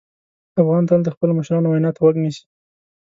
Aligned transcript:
افغان 0.61 0.83
تل 0.89 0.99
د 1.03 1.09
خپلو 1.15 1.31
مشرانو 1.39 1.67
وینا 1.69 1.89
ته 1.95 1.99
غوږ 2.03 2.15
نیسي. 2.23 2.43